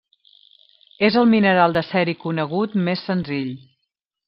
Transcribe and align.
És 1.07 1.17
el 1.21 1.29
mineral 1.33 1.77
de 1.77 1.85
ceri 1.91 2.17
conegut 2.23 2.75
més 2.89 3.07
senzill. 3.11 3.55